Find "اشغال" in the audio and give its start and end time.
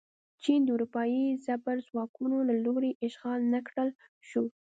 3.07-3.39